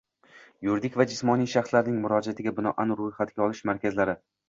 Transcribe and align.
yuridik 0.67 0.97
va 1.01 1.05
jismoniy 1.11 1.51
shaxslarning 1.53 2.01
murojaatiga 2.07 2.57
binoan 2.63 2.97
ro‘yxatga 3.05 3.49
olish 3.51 3.67
markazlari 3.73 4.23